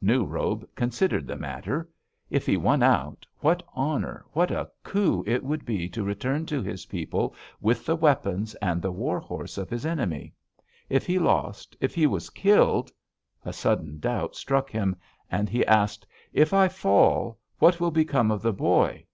[0.00, 1.90] "New Robe considered the matter.
[2.30, 6.62] If he won out, what honor, what a coup it would be to return to
[6.62, 10.32] his people with the weapons and the war horse of his enemy.
[10.88, 12.90] If he lost, if he was killed
[13.44, 14.96] a sudden doubt struck him,
[15.30, 19.04] and he asked: 'If I fall, what will become of the boy?'